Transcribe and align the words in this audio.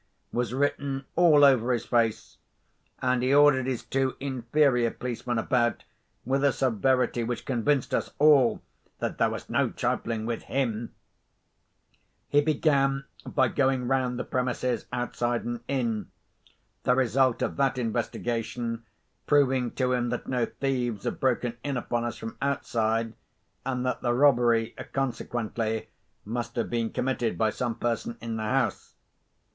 was 0.33 0.51
written 0.51 1.05
all 1.15 1.45
over 1.45 1.71
his 1.71 1.85
face; 1.85 2.37
and 3.03 3.21
he 3.21 3.31
ordered 3.31 3.67
his 3.67 3.83
two 3.83 4.15
inferior 4.19 4.89
police 4.89 5.27
men 5.27 5.37
about 5.37 5.83
with 6.25 6.43
a 6.43 6.51
severity 6.51 7.23
which 7.23 7.45
convinced 7.45 7.93
us 7.93 8.09
all 8.17 8.63
that 8.97 9.19
there 9.19 9.29
was 9.29 9.47
no 9.47 9.69
trifling 9.69 10.25
with 10.25 10.41
him. 10.45 10.91
He 12.29 12.41
began 12.41 13.03
by 13.27 13.49
going 13.49 13.87
round 13.87 14.17
the 14.17 14.23
premises, 14.23 14.87
outside 14.91 15.45
and 15.45 15.59
in; 15.67 16.09
the 16.81 16.95
result 16.95 17.43
of 17.43 17.55
that 17.57 17.77
investigation 17.77 18.83
proving 19.27 19.69
to 19.75 19.93
him 19.93 20.09
that 20.09 20.25
no 20.25 20.47
thieves 20.47 21.03
had 21.03 21.19
broken 21.19 21.57
in 21.63 21.77
upon 21.77 22.05
us 22.05 22.17
from 22.17 22.37
outside, 22.41 23.13
and 23.63 23.85
that 23.85 24.01
the 24.01 24.13
robbery, 24.15 24.73
consequently, 24.93 25.89
must 26.25 26.55
have 26.55 26.71
been 26.71 26.89
committed 26.89 27.37
by 27.37 27.51
some 27.51 27.75
person 27.75 28.17
in 28.19 28.37
the 28.37 28.41
house. 28.43 28.95